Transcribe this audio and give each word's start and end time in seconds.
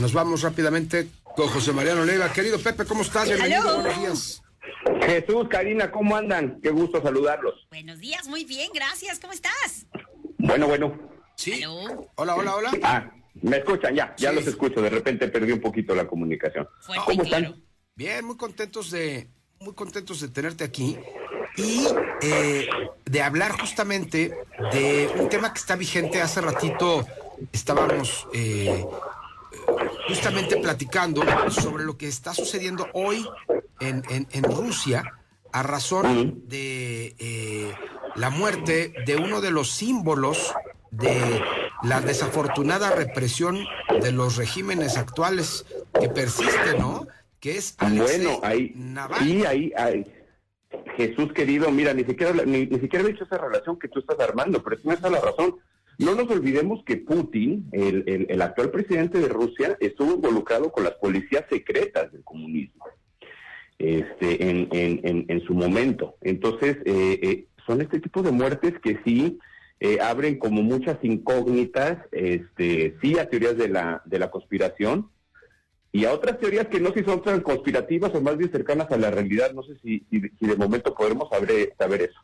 Nos 0.00 0.12
vamos 0.12 0.42
rápidamente 0.42 1.08
con 1.34 1.48
José 1.48 1.72
Mariano 1.72 2.04
Leiva. 2.04 2.32
Querido 2.32 2.58
Pepe, 2.60 2.84
¿cómo 2.84 3.02
estás? 3.02 3.26
Bienvenido, 3.26 3.80
buenos 3.80 4.00
días. 4.00 4.42
Jesús, 5.02 5.48
Karina, 5.50 5.90
¿cómo 5.90 6.14
andan? 6.14 6.60
Qué 6.62 6.70
gusto 6.70 7.02
saludarlos. 7.02 7.66
Buenos 7.70 7.98
días, 7.98 8.28
muy 8.28 8.44
bien, 8.44 8.70
gracias. 8.72 9.18
¿Cómo 9.18 9.32
estás? 9.32 9.86
Bueno, 10.38 10.68
bueno. 10.68 10.96
Sí. 11.34 11.64
Hola, 12.14 12.36
hola, 12.36 12.54
hola. 12.54 12.70
Ah, 12.82 13.10
me 13.42 13.56
escuchan 13.56 13.94
ya, 13.94 14.14
ya 14.16 14.30
los 14.30 14.46
escucho. 14.46 14.80
De 14.80 14.88
repente 14.88 15.26
perdí 15.26 15.50
un 15.50 15.60
poquito 15.60 15.96
la 15.96 16.06
comunicación. 16.06 16.68
¿Cómo 17.04 17.22
están? 17.24 17.60
Bien, 17.96 18.24
muy 18.24 18.36
contentos 18.36 18.92
de, 18.92 19.28
muy 19.58 19.74
contentos 19.74 20.20
de 20.20 20.28
tenerte 20.28 20.62
aquí 20.62 20.96
y 21.56 21.88
eh, 22.22 22.68
de 23.04 23.22
hablar 23.22 23.58
justamente 23.58 24.32
de 24.72 25.10
un 25.18 25.28
tema 25.28 25.52
que 25.52 25.58
está 25.58 25.74
vigente. 25.74 26.22
Hace 26.22 26.40
ratito 26.40 27.04
estábamos 27.52 28.28
eh, 28.32 28.86
justamente 30.08 30.56
platicando 30.56 31.22
sobre 31.50 31.84
lo 31.84 31.96
que 31.96 32.08
está 32.08 32.34
sucediendo 32.34 32.88
hoy 32.94 33.28
en, 33.80 34.02
en, 34.08 34.42
Rusia 34.42 35.04
a 35.52 35.62
razón 35.62 36.42
de 36.48 37.14
eh, 37.18 37.74
la 38.16 38.30
muerte 38.30 38.92
de 39.06 39.16
uno 39.16 39.40
de 39.40 39.50
los 39.50 39.70
símbolos 39.70 40.54
de 40.90 41.42
la 41.82 42.00
desafortunada 42.00 42.90
represión 42.90 43.64
de 44.00 44.12
los 44.12 44.36
regímenes 44.36 44.96
actuales 44.96 45.64
que 46.00 46.08
persiste, 46.08 46.78
¿no? 46.78 47.06
Que 47.40 47.56
es 47.56 47.76
Alexei 47.78 48.24
bueno, 48.24 48.40
ahí, 48.42 48.74
Sí, 49.20 49.44
ahí, 49.44 49.72
ahí, 49.76 50.04
Jesús 50.96 51.32
querido, 51.32 51.70
mira, 51.70 51.94
ni 51.94 52.04
siquiera, 52.04 52.32
ni, 52.44 52.66
siquiera 52.66 53.04
he 53.04 53.12
dicho 53.12 53.24
esa 53.24 53.38
relación 53.38 53.78
que 53.78 53.88
tú 53.88 54.00
estás 54.00 54.18
armando, 54.20 54.62
pero 54.62 54.78
tienes 54.78 54.98
toda 54.98 55.10
la 55.10 55.20
razón. 55.20 55.56
No 55.98 56.14
nos 56.14 56.30
olvidemos 56.30 56.84
que 56.84 56.96
Putin, 56.96 57.68
el, 57.72 58.40
actual 58.40 58.70
presidente 58.70 59.18
de 59.18 59.28
Rusia, 59.28 59.76
estuvo 59.80 60.14
involucrado 60.14 60.70
con 60.70 60.84
las 60.84 60.94
policías 60.94 61.44
secretas 61.50 62.12
del 62.12 62.22
comunismo 62.22 62.84
este, 63.78 64.48
en, 64.48 64.68
en, 64.70 65.26
en, 65.28 65.40
su 65.44 65.54
momento. 65.54 66.16
Entonces, 66.20 66.76
eh, 66.84 67.18
eh, 67.22 67.46
son 67.66 67.80
este 67.80 67.98
tipo 67.98 68.22
de 68.22 68.30
muertes 68.30 68.74
que 68.80 69.00
sí 69.04 69.40
eh, 69.80 69.98
abren 70.00 70.38
como 70.38 70.62
muchas 70.62 70.98
incógnitas, 71.02 71.98
este, 72.12 72.96
sí 73.02 73.18
a 73.18 73.28
teorías 73.28 73.56
de 73.56 73.68
la, 73.68 74.02
de 74.04 74.20
la 74.20 74.30
conspiración 74.30 75.10
y 75.90 76.04
a 76.04 76.12
otras 76.12 76.38
teorías 76.38 76.68
que 76.68 76.80
no 76.80 76.92
si 76.92 77.02
son 77.02 77.22
tan 77.22 77.40
conspirativas 77.40 78.14
o 78.14 78.20
más 78.20 78.36
bien 78.36 78.52
cercanas 78.52 78.90
a 78.92 78.96
la 78.96 79.10
realidad. 79.10 79.52
No 79.52 79.64
sé 79.64 79.76
si, 79.82 80.06
si, 80.10 80.46
de 80.46 80.56
momento 80.56 80.94
podremos 80.94 81.28
saber, 81.28 81.74
saber 81.76 82.02
eso. 82.02 82.20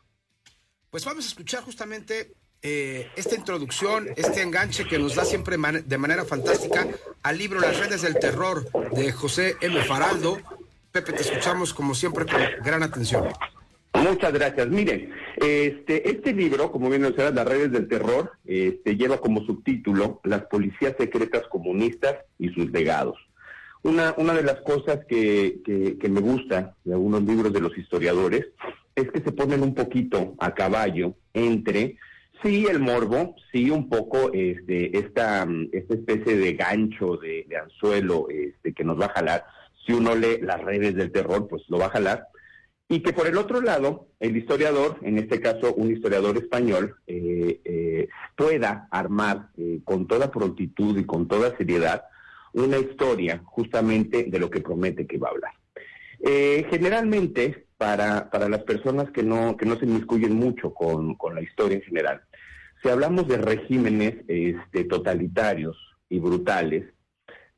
Pues 0.90 1.04
vamos 1.04 1.24
a 1.24 1.28
escuchar 1.28 1.62
justamente 1.62 2.34
eh, 2.64 3.08
esta 3.14 3.36
introducción, 3.36 4.08
este 4.16 4.40
enganche 4.40 4.86
que 4.86 4.98
nos 4.98 5.14
da 5.14 5.24
siempre 5.26 5.58
de 5.84 5.98
manera 5.98 6.24
fantástica 6.24 6.88
al 7.22 7.36
libro 7.36 7.60
Las 7.60 7.78
redes 7.78 8.00
del 8.00 8.18
terror 8.18 8.64
de 8.92 9.12
José 9.12 9.56
M. 9.60 9.82
Faraldo. 9.82 10.38
Pepe, 10.90 11.12
te 11.12 11.22
escuchamos 11.22 11.74
como 11.74 11.94
siempre 11.94 12.24
con 12.24 12.40
gran 12.64 12.82
atención. 12.82 13.28
Muchas 13.92 14.32
gracias. 14.32 14.66
Miren, 14.68 15.12
este, 15.36 16.08
este 16.08 16.32
libro, 16.32 16.72
como 16.72 16.88
bien 16.88 17.02
decía, 17.02 17.30
Las 17.30 17.46
redes 17.46 17.70
del 17.70 17.86
terror, 17.86 18.32
este, 18.46 18.96
lleva 18.96 19.18
como 19.18 19.44
subtítulo 19.44 20.22
Las 20.24 20.44
policías 20.46 20.94
secretas 20.98 21.42
comunistas 21.50 22.16
y 22.38 22.48
sus 22.48 22.70
legados. 22.70 23.18
Una, 23.82 24.14
una 24.16 24.32
de 24.32 24.42
las 24.42 24.62
cosas 24.62 25.00
que, 25.06 25.60
que, 26.00 26.08
me 26.08 26.20
gusta 26.20 26.74
de 26.84 26.94
algunos 26.94 27.22
libros 27.24 27.52
de 27.52 27.60
los 27.60 27.76
historiadores 27.76 28.46
es 28.94 29.10
que 29.10 29.20
se 29.20 29.32
ponen 29.32 29.62
un 29.62 29.74
poquito 29.74 30.34
a 30.38 30.54
caballo 30.54 31.14
entre 31.34 31.98
sí 32.42 32.66
el 32.68 32.80
morbo, 32.80 33.36
sí 33.52 33.70
un 33.70 33.88
poco 33.88 34.32
este, 34.32 34.98
esta, 34.98 35.46
esta 35.72 35.94
especie 35.94 36.36
de 36.36 36.52
gancho, 36.54 37.16
de, 37.16 37.46
anzuelo 37.62 38.28
este, 38.28 38.72
que 38.72 38.84
nos 38.84 39.00
va 39.00 39.06
a 39.06 39.14
jalar. 39.14 39.44
Si 39.86 39.92
uno 39.92 40.14
lee 40.14 40.38
las 40.40 40.60
redes 40.60 40.94
del 40.94 41.12
terror, 41.12 41.46
pues 41.48 41.62
lo 41.68 41.78
va 41.78 41.86
a 41.86 41.90
jalar 41.90 42.28
y 42.88 43.00
que 43.00 43.12
por 43.12 43.26
el 43.26 43.38
otro 43.38 43.60
lado, 43.60 44.08
el 44.20 44.36
historiador, 44.36 44.98
en 45.02 45.18
este 45.18 45.40
caso 45.40 45.74
un 45.74 45.90
historiador 45.90 46.36
español, 46.36 46.96
eh, 47.06 47.60
eh, 47.64 48.08
pueda 48.36 48.88
armar 48.90 49.48
eh, 49.56 49.80
con 49.84 50.06
toda 50.06 50.30
prontitud 50.30 50.98
y 50.98 51.04
con 51.04 51.26
toda 51.26 51.56
seriedad 51.56 52.04
una 52.52 52.78
historia 52.78 53.42
justamente 53.44 54.26
de 54.28 54.38
lo 54.38 54.48
que 54.48 54.60
promete 54.60 55.06
que 55.06 55.18
va 55.18 55.28
a 55.28 55.32
hablar. 55.32 55.52
generalmente, 56.70 57.63
para, 57.76 58.30
para 58.30 58.48
las 58.48 58.62
personas 58.62 59.10
que 59.10 59.22
no, 59.22 59.56
que 59.56 59.66
no 59.66 59.76
se 59.76 59.84
inmiscuyen 59.84 60.34
mucho 60.36 60.72
con, 60.72 61.14
con 61.14 61.34
la 61.34 61.42
historia 61.42 61.76
en 61.76 61.82
general, 61.82 62.22
si 62.82 62.88
hablamos 62.88 63.26
de 63.28 63.38
regímenes 63.38 64.16
este, 64.28 64.84
totalitarios 64.84 65.76
y 66.08 66.18
brutales, 66.18 66.84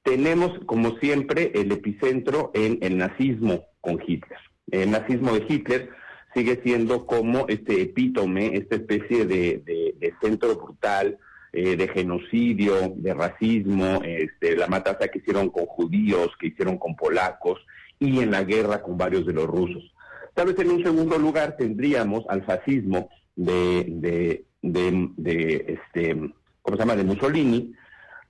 tenemos 0.03 0.59
como 0.67 0.99
siempre 0.99 1.53
el 1.55 1.73
epicentro 1.73 2.53
en 2.55 2.79
el 2.81 2.97
nazismo 2.97 3.65
con 3.81 4.01
Hitler 4.07 4.39
el 4.71 4.91
nazismo 4.91 5.33
de 5.33 5.45
Hitler 5.49 5.91
sigue 6.35 6.61
siendo 6.63 7.07
como 7.07 7.47
este 7.49 7.83
epítome, 7.83 8.57
esta 8.57 8.77
especie 8.77 9.25
de, 9.25 10.15
centro 10.21 10.57
brutal, 10.57 11.19
eh, 11.53 11.77
de 11.77 11.89
genocidio, 11.89 12.93
de 12.97 13.15
racismo, 13.15 14.03
este, 14.05 14.57
la 14.57 14.67
matanza 14.67 15.09
que 15.09 15.19
hicieron 15.19 15.51
con 15.51 15.67
judíos, 15.67 16.31
que 16.39 16.49
hicieron 16.49 16.79
con 16.79 16.95
polacos 16.95 17.65
y 17.99 18.21
en 18.21 18.31
la 18.31 18.43
guerra 18.45 18.83
con 18.83 18.99
varios 18.99 19.25
de 19.27 19.33
los 19.33 19.47
rusos. 19.47 19.95
Tal 20.37 20.49
vez 20.49 20.59
en 20.59 20.71
un 20.71 20.83
segundo 20.83 21.19
lugar 21.19 21.57
tendríamos 21.57 22.27
al 22.29 22.45
fascismo 22.45 23.09
de, 23.37 23.87
de, 23.89 24.45
de, 24.61 25.11
de 25.17 25.79
este, 25.79 26.15
¿cómo 26.61 26.77
se 26.77 26.83
llama?, 26.83 26.95
de 26.95 27.05
Mussolini, 27.05 27.73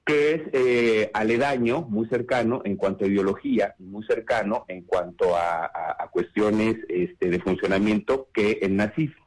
que 0.05 0.35
es 0.35 0.43
eh, 0.53 1.11
aledaño, 1.15 1.83
muy 1.83 2.07
cercano 2.07 2.63
en 2.65 2.77
cuanto 2.77 3.05
a 3.05 3.09
ideología, 3.09 3.75
muy 3.81 4.07
cercano 4.07 4.67
en 4.69 4.83
cuanto 4.83 5.37
a, 5.37 6.09
cuestiones 6.13 6.77
este, 6.89 7.29
de 7.29 7.41
funcionamiento 7.41 8.29
que 8.33 8.61
el 8.63 8.77
nazismo. 8.77 9.27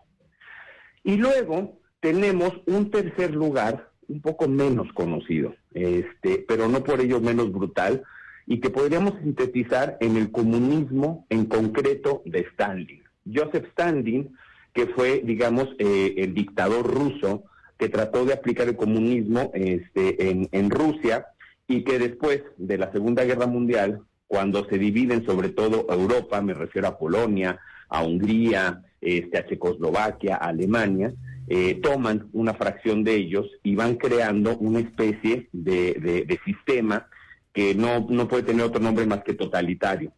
Y 1.03 1.17
luego 1.17 1.81
tenemos 1.99 2.53
un 2.65 2.89
tercer 2.91 3.35
lugar 3.35 3.89
un 4.07 4.21
poco 4.21 4.47
menos 4.47 4.87
conocido, 4.93 5.53
este, 5.73 6.45
pero 6.47 6.69
no 6.69 6.81
por 6.81 7.01
ello 7.01 7.19
menos 7.19 7.51
brutal, 7.51 8.03
y 8.49 8.59
que 8.59 8.71
podríamos 8.71 9.13
sintetizar 9.21 9.95
en 10.01 10.17
el 10.17 10.31
comunismo 10.31 11.27
en 11.29 11.45
concreto 11.45 12.23
de 12.25 12.39
Stalin. 12.39 13.03
Joseph 13.31 13.67
Stalin, 13.69 14.35
que 14.73 14.87
fue, 14.87 15.21
digamos, 15.23 15.69
eh, 15.77 16.15
el 16.17 16.33
dictador 16.33 16.91
ruso, 16.91 17.43
que 17.77 17.89
trató 17.89 18.25
de 18.25 18.33
aplicar 18.33 18.67
el 18.67 18.75
comunismo 18.75 19.51
este, 19.53 20.47
en, 20.51 20.69
Rusia 20.71 21.27
y 21.67 21.83
que 21.83 21.99
después 21.99 22.41
de 22.57 22.79
la 22.79 22.91
Segunda 22.91 23.23
Guerra 23.23 23.45
Mundial, 23.45 24.01
cuando 24.27 24.67
se 24.67 24.79
dividen 24.79 25.25
sobre 25.27 25.49
todo 25.49 25.85
Europa, 25.87 26.41
me 26.41 26.55
refiero 26.55 26.87
a 26.87 26.97
Polonia, 26.97 27.59
a 27.87 28.03
Hungría, 28.03 28.81
este, 28.99 29.37
a 29.37 29.45
Checoslovaquia, 29.45 30.37
a 30.37 30.47
Alemania, 30.47 31.13
eh, 31.47 31.79
toman 31.83 32.29
una 32.33 32.55
fracción 32.55 33.03
de 33.03 33.13
ellos 33.13 33.47
y 33.61 33.75
van 33.75 33.95
creando 33.95 34.57
una 34.57 34.79
especie 34.79 35.49
de, 35.53 36.39
sistema 36.45 37.07
que 37.53 37.75
no, 37.75 38.05
no, 38.09 38.27
puede 38.27 38.43
tener 38.43 38.65
otro 38.65 38.79
nombre 38.79 39.05
más 39.05 39.23
que 39.23 39.33
totalitario. 39.33 40.11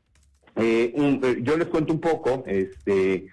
Eh, 0.55 0.93
eh, 0.95 1.37
yo 1.41 1.57
les 1.57 1.67
cuento 1.67 1.93
un 1.93 2.01
poco, 2.01 2.43
este, 2.45 3.27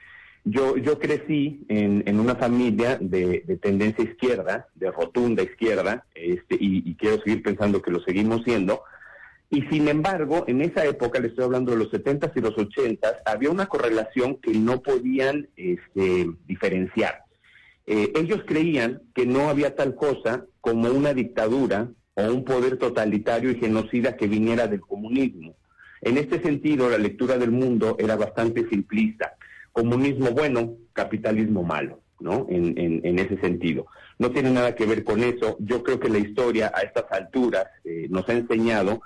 yo, 0.45 0.77
yo 0.77 0.99
crecí 0.99 1.65
en, 1.69 2.05
en 2.07 2.21
una 2.21 2.37
familia 2.37 2.97
de, 3.01 3.43
de, 3.47 3.57
tendencia 3.57 4.05
izquierda, 4.05 4.69
de 4.75 4.91
rotunda 4.91 5.43
izquierda, 5.43 6.07
este, 6.15 6.57
y, 6.59 6.95
quiero 6.95 7.21
seguir 7.23 7.43
pensando 7.43 7.83
que 7.83 7.91
lo 7.91 8.01
seguimos 8.01 8.45
siendo. 8.45 8.83
Y 9.51 9.63
sin 9.63 9.89
embargo, 9.89 10.45
en 10.47 10.61
esa 10.63 10.85
época, 10.85 11.19
le 11.19 11.29
estoy 11.29 11.45
hablando 11.45 11.73
de 11.73 11.79
los 11.79 11.91
70s 11.91 12.33
y 12.35 12.41
los 12.41 12.55
80s, 12.55 13.17
había 13.25 13.51
una 13.51 13.67
correlación 13.67 14.37
que 14.37 14.53
no 14.53 14.83
podían 14.83 15.49
este, 15.57 16.31
diferenciar. 16.47 17.25
Eh, 17.87 18.13
ellos 18.17 18.43
creían 18.47 19.01
que 19.15 19.25
no 19.25 19.49
había 19.49 19.75
tal 19.75 19.95
cosa 19.95 20.45
como 20.61 20.91
una 20.91 21.15
dictadura 21.15 21.89
o 22.19 22.33
un 22.33 22.45
poder 22.45 22.77
totalitario 22.77 23.51
y 23.51 23.59
genocida 23.59 24.17
que 24.17 24.27
viniera 24.27 24.67
del 24.67 24.81
comunismo. 24.81 25.55
En 26.01 26.19
este 26.19 26.41
sentido, 26.43 26.89
la 26.89 26.99
lectura 26.99 27.39
del 27.39 27.51
mundo 27.51 27.97
era 27.99 28.17
bastante 28.17 28.69
simplista 28.69 29.37
comunismo 29.73 30.33
bueno, 30.33 30.75
capitalismo 30.93 31.63
malo, 31.63 32.01
¿no? 32.19 32.47
En, 32.51 32.75
en, 32.77 33.19
ese 33.21 33.39
sentido. 33.41 33.87
No 34.19 34.33
tiene 34.33 34.51
nada 34.51 34.75
que 34.75 34.87
ver 34.87 35.05
con 35.05 35.23
eso. 35.23 35.57
Yo 35.61 35.85
creo 35.85 36.01
que 36.01 36.09
la 36.09 36.19
historia 36.19 36.73
a 36.75 36.81
estas 36.81 37.05
alturas 37.13 37.67
eh, 37.85 38.09
nos 38.11 38.29
ha 38.29 38.33
enseñado 38.33 39.01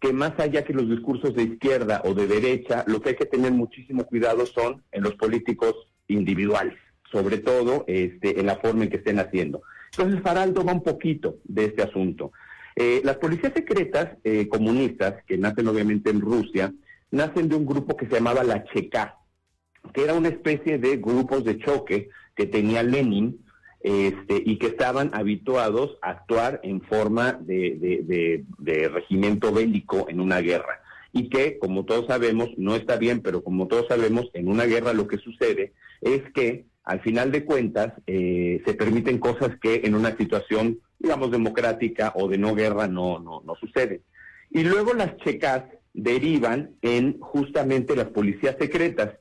que 0.00 0.12
más 0.12 0.38
allá 0.38 0.64
que 0.64 0.74
los 0.74 0.90
discursos 0.90 1.34
de 1.34 1.44
izquierda 1.44 2.02
o 2.04 2.12
de 2.12 2.26
derecha, 2.26 2.84
lo 2.86 3.00
que 3.00 3.10
hay 3.10 3.16
que 3.16 3.24
tener 3.24 3.52
muchísimo 3.52 4.04
cuidado 4.04 4.44
son 4.44 4.82
en 4.92 5.02
los 5.02 5.14
políticos 5.14 5.74
individuales, 6.08 6.74
sobre 7.10 7.38
todo 7.38 7.84
este, 7.86 8.38
en 8.38 8.46
la 8.46 8.56
forma 8.56 8.84
en 8.84 8.90
que 8.90 8.96
estén 8.98 9.18
haciendo. 9.18 9.62
Entonces, 9.92 10.22
Faraldo 10.22 10.64
va 10.64 10.72
un 10.72 10.82
poquito 10.82 11.36
de 11.44 11.66
este 11.66 11.82
asunto. 11.82 12.32
Eh, 12.74 13.02
las 13.04 13.16
policías 13.16 13.52
secretas 13.54 14.16
eh, 14.24 14.48
comunistas, 14.48 15.22
que 15.26 15.36
nacen 15.36 15.68
obviamente 15.68 16.10
en 16.10 16.20
Rusia, 16.20 16.72
nacen 17.10 17.48
de 17.48 17.56
un 17.56 17.66
grupo 17.66 17.96
que 17.96 18.06
se 18.06 18.14
llamaba 18.14 18.42
la 18.42 18.64
Checa, 18.64 19.18
que 19.92 20.04
era 20.04 20.14
una 20.14 20.28
especie 20.28 20.78
de 20.78 20.96
grupos 20.96 21.44
de 21.44 21.58
choque 21.58 22.08
que 22.34 22.46
tenía 22.46 22.82
Lenin 22.82 23.44
este, 23.82 24.42
y 24.44 24.58
que 24.58 24.68
estaban 24.68 25.10
habituados 25.12 25.98
a 26.02 26.10
actuar 26.10 26.60
en 26.62 26.80
forma 26.82 27.32
de, 27.32 28.44
regimiento 28.92 29.52
bélico 29.52 30.08
en 30.08 30.20
una 30.20 30.40
guerra. 30.40 30.80
Y 31.12 31.28
que, 31.28 31.58
como 31.58 31.84
todos 31.84 32.06
sabemos, 32.06 32.48
no 32.56 32.74
está 32.74 32.96
bien, 32.96 33.20
pero 33.20 33.42
como 33.42 33.66
todos 33.66 33.86
sabemos, 33.88 34.30
en 34.32 34.48
una 34.48 34.64
guerra 34.64 34.94
lo 34.94 35.08
que 35.08 35.18
sucede 35.18 35.74
es 36.00 36.22
que, 36.32 36.64
al 36.84 37.00
final 37.00 37.30
de 37.30 37.44
cuentas, 37.44 37.92
eh, 38.06 38.62
se 38.64 38.74
permiten 38.74 39.18
cosas 39.18 39.50
que 39.60 39.82
en 39.84 39.94
una 39.94 40.16
situación, 40.16 40.80
digamos, 40.98 41.30
democrática 41.30 42.12
o 42.16 42.28
de 42.28 42.38
no 42.38 42.54
guerra 42.54 42.88
no, 42.88 43.18
no, 43.18 43.42
no 43.44 43.54
suceden. 43.56 44.02
Y 44.50 44.64
luego 44.64 44.92
las 44.94 45.16
checas 45.18 45.64
derivan 45.94 46.76
en 46.82 47.18
justamente 47.20 47.96
las 47.96 48.08
policías 48.08 48.56
secretas. 48.58 49.14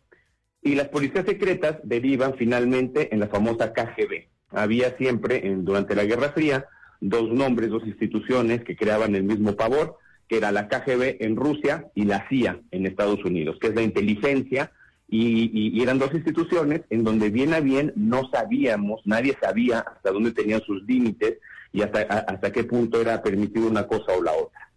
Y 0.62 0.76
las 0.76 0.90
policías 0.90 1.26
secretas 1.26 1.78
derivan 1.84 2.36
finalmente 2.38 3.14
en 3.14 3.20
la 3.20 3.28
famosa 3.28 3.74
KGB 3.74 4.32
había 4.52 4.96
siempre, 4.98 5.42
durante 5.60 5.96
la 5.96 6.06
Guerra 6.06 6.32
Fría, 6.32 6.66
dos 7.00 7.32
nombres, 7.32 7.70
dos 7.70 7.86
instituciones 7.86 8.64
que 8.64 8.76
creaban 8.76 9.16
el 9.16 9.24
mismo 9.24 9.56
pavor, 9.56 9.98
que 10.28 10.38
era 10.38 10.52
la 10.52 10.68
KGB 10.68 11.18
en 11.20 11.36
Rusia 11.36 11.88
y 11.96 12.06
la 12.06 12.28
CIA 12.30 12.62
en 12.72 12.86
Estados 12.86 13.24
Unidos, 13.26 13.58
que 13.60 13.68
es 13.68 13.76
la 13.76 13.82
inteligencia, 13.82 14.72
y, 15.14 15.82
eran 15.84 16.00
dos 16.00 16.14
instituciones 16.14 16.82
en 16.90 17.04
donde 17.04 17.30
bien 17.30 17.54
a 17.54 17.60
bien 17.60 17.92
no 17.96 18.30
sabíamos, 18.32 19.02
nadie 19.06 19.38
sabía 19.42 19.80
hasta 19.80 20.12
dónde 20.12 20.32
tenían 20.32 20.62
sus 20.62 20.82
límites 20.84 21.40
y 21.74 21.82
hasta, 21.82 22.02
hasta 22.02 22.52
qué 22.52 22.64
punto 22.64 23.02
era 23.02 23.22
permitido 23.22 23.68
una 23.68 23.86
cosa 23.88 24.14
o 24.18 24.24
la 24.24 24.32
otra. 24.32 24.72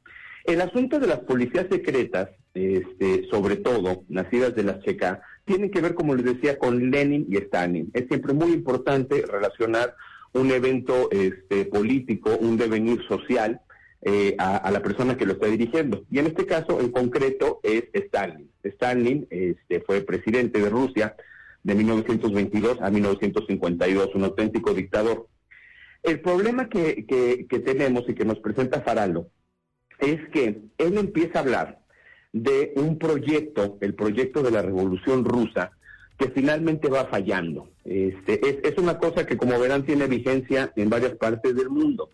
El 0.45 0.61
asunto 0.61 0.99
de 0.99 1.07
las 1.07 1.21
policías 1.21 1.67
secretas, 1.71 2.31
este, 2.53 3.27
sobre 3.31 3.57
todo 3.57 4.05
nacidas 4.09 4.55
de 4.55 4.65
las 4.65 4.81
checas, 4.81 5.21
tienen 5.45 5.71
que 5.71 5.81
ver, 5.81 5.95
como 5.95 6.15
les 6.15 6.25
decía, 6.25 6.59
con 6.59 6.91
Lenin 6.91 7.27
y 7.31 7.37
Stalin. 7.37 7.91
Es 7.95 8.07
siempre 8.09 8.35
muy 8.35 8.53
importante 8.53 9.25
relacionar 9.27 9.95
un 10.33 10.51
evento 10.51 11.11
este, 11.13 11.65
político, 11.67 12.37
un 12.41 12.57
devenir 12.57 13.01
social, 13.07 13.61
eh, 14.05 14.35
a, 14.39 14.71
la 14.71 14.83
persona 14.83 15.17
que 15.17 15.27
lo 15.27 15.33
está 15.35 15.47
dirigiendo. 15.47 16.05
Y 16.11 16.19
en 16.19 16.27
este 16.27 16.47
caso, 16.47 16.81
en 16.81 16.91
concreto, 16.91 17.61
es 17.63 17.85
Stalin. 17.93 18.51
Stalin 18.63 19.27
este, 19.31 19.81
fue 19.81 20.03
presidente 20.03 20.61
de 20.61 20.69
Rusia 20.69 21.17
de 21.63 21.75
1922 21.75 22.81
a 22.81 22.91
1952, 22.91 24.15
un 24.15 24.25
auténtico 24.25 24.75
dictador. 24.75 25.29
El 26.03 26.21
problema 26.21 26.69
que, 26.69 27.07
que 27.07 27.59
tenemos 27.61 28.05
y 28.09 28.15
que 28.15 28.27
nos 28.27 28.39
presenta 28.41 28.83
Faralo 28.83 29.31
es 29.99 30.21
que 30.31 30.61
él 30.77 30.99
empieza 30.99 31.39
a 31.39 31.43
hablar 31.43 31.81
de 32.35 32.73
un 32.77 32.99
proyecto, 32.99 33.79
el 33.81 33.95
proyecto 33.95 34.43
de 34.43 34.51
la 34.51 34.61
Revolución 34.61 35.25
Rusa, 35.25 35.71
que 36.19 36.29
finalmente 36.31 36.89
va 36.89 37.07
fallando. 37.07 37.71
Este, 37.85 38.41
es, 38.69 38.79
una 38.79 38.99
cosa 38.99 39.27
que, 39.27 39.37
como 39.37 39.59
verán, 39.59 39.85
tiene 39.85 40.07
vigencia 40.07 40.73
en 40.77 40.91
varias 40.91 41.15
partes 41.15 41.55
del 41.55 41.71
mundo. 41.71 42.11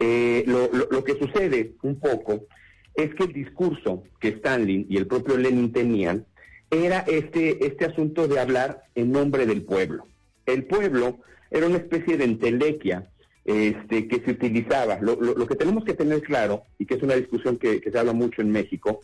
Eh, 0.00 0.44
lo, 0.46 1.04
que 1.04 1.18
sucede 1.18 1.72
un 1.82 1.98
poco 1.98 2.46
es 2.94 3.14
que 3.14 3.24
el 3.24 3.32
discurso 3.32 4.04
que 4.20 4.28
Stalin 4.28 4.86
y 4.88 4.96
el 4.96 5.06
propio 5.06 5.36
Lenin 5.36 5.72
tenían 5.72 6.24
era 6.70 7.00
este, 7.00 7.66
este 7.66 7.86
asunto 7.86 8.28
de 8.28 8.38
hablar 8.38 8.84
en 8.94 9.10
nombre 9.10 9.46
del 9.46 9.62
pueblo. 9.62 10.06
El 10.46 10.64
pueblo 10.64 11.18
era 11.50 11.66
una 11.66 11.78
especie 11.78 12.16
de 12.16 12.24
entelequia 12.24 13.10
este, 13.44 14.06
que 14.08 14.20
se 14.24 14.32
utilizaba. 14.32 14.98
Lo, 15.00 15.46
que 15.46 15.56
tenemos 15.56 15.84
que 15.84 15.94
tener 15.94 16.22
claro, 16.22 16.64
y 16.78 16.86
que 16.86 16.94
es 16.94 17.02
una 17.02 17.14
discusión 17.14 17.56
que 17.56 17.80
se 17.80 17.98
habla 17.98 18.12
mucho 18.12 18.42
en 18.42 18.50
México, 18.50 19.00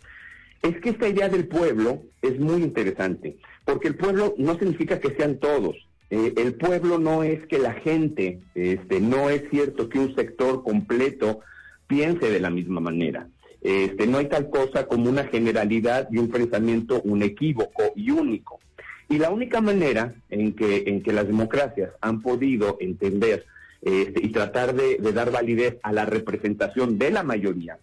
es 0.64 0.81
que 0.81 0.91
esta 0.91 1.08
idea 1.08 1.29
del 1.29 1.46
pueblo 1.46 2.02
es 2.23 2.38
muy 2.41 2.62
interesante, 2.62 3.37
porque 3.67 3.88
el 3.88 3.96
pueblo 3.96 4.35
no 4.38 4.58
significa 4.58 4.99
que 4.99 5.14
sean 5.14 5.38
todos. 5.38 5.76
Eh, 6.14 6.32
el 6.37 6.55
pueblo 6.55 7.00
no 7.00 7.25
es 7.25 7.44
que 7.49 7.58
la 7.58 7.72
gente, 7.72 8.38
este, 8.55 9.00
no 9.00 9.31
es 9.31 9.43
cierto 9.50 9.88
que 9.88 9.99
un 9.99 10.14
sector 10.14 10.62
completo 10.62 11.40
piense 11.88 12.31
de 12.31 12.38
la 12.38 12.50
misma 12.50 12.81
manera. 12.81 13.26
Este, 13.61 14.06
no 14.06 14.19
hay 14.19 14.28
tal 14.28 14.49
cosa 14.49 14.87
como 14.87 15.11
una 15.11 15.25
generalidad 15.25 16.06
y 16.12 16.19
un 16.19 16.28
pensamiento 16.28 17.02
unequívoco 17.02 17.82
y 17.96 18.12
único. 18.12 18.61
Y 19.08 19.19
la 19.19 19.31
única 19.31 19.61
manera 19.61 20.14
en 20.31 20.52
que, 20.52 20.84
en 20.87 21.02
que 21.02 21.12
las 21.12 21.26
democracias 21.26 21.90
han 22.00 22.22
podido 22.22 22.76
entender 22.78 23.44
este, 23.82 24.25
y 24.25 24.28
tratar 24.28 24.72
de 24.72 24.99
dar 25.12 25.32
validez 25.32 25.78
a 25.82 25.93
la 25.93 26.05
representación 26.05 26.96
de 26.96 27.10
la 27.10 27.25
mayoría 27.25 27.76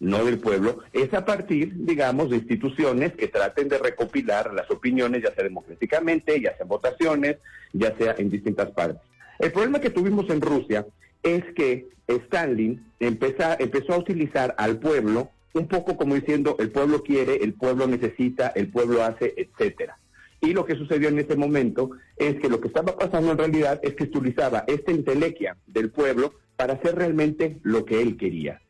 no 0.00 0.24
del 0.24 0.38
pueblo, 0.38 0.80
es 0.92 1.12
a 1.14 1.24
partir, 1.24 1.72
digamos, 1.76 2.30
de 2.30 2.36
instituciones 2.36 3.12
que 3.12 3.28
traten 3.28 3.68
de 3.68 3.78
recopilar 3.78 4.52
las 4.52 4.70
opiniones, 4.70 5.22
ya 5.22 5.34
sea 5.34 5.44
democráticamente, 5.44 6.40
ya 6.40 6.56
sea 6.56 6.66
votaciones, 6.66 7.36
ya 7.72 7.96
sea 7.96 8.14
en 8.18 8.30
distintas 8.30 8.70
partes. 8.72 9.00
El 9.38 9.52
problema 9.52 9.80
que 9.80 9.90
tuvimos 9.90 10.28
en 10.30 10.40
Rusia 10.40 10.86
es 11.22 11.44
que 11.54 11.88
Stalin 12.06 12.84
empezó, 13.00 13.44
empezó 13.58 13.94
a 13.94 13.98
utilizar 13.98 14.54
al 14.58 14.78
pueblo 14.78 15.30
un 15.54 15.68
poco 15.68 15.96
como 15.96 16.14
diciendo 16.14 16.56
el 16.58 16.70
pueblo 16.70 17.02
quiere, 17.02 17.36
el 17.36 17.54
pueblo 17.54 17.86
necesita, 17.86 18.48
el 18.48 18.68
pueblo 18.68 19.02
hace, 19.04 19.34
etcétera. 19.36 19.98
Y 20.40 20.52
lo 20.52 20.66
que 20.66 20.74
sucedió 20.74 21.08
en 21.08 21.18
ese 21.18 21.36
momento 21.36 21.92
es 22.16 22.38
que 22.40 22.50
lo 22.50 22.60
que 22.60 22.68
estaba 22.68 22.96
pasando 22.96 23.32
en 23.32 23.38
realidad 23.38 23.80
es 23.82 23.94
que 23.94 24.04
utilizaba 24.04 24.64
esta 24.66 24.92
intelequia 24.92 25.56
del 25.66 25.90
pueblo 25.90 26.34
para 26.56 26.74
hacer 26.74 26.96
realmente 26.96 27.58
lo 27.62 27.84
que 27.84 28.02
él 28.02 28.16
quería. 28.16 28.60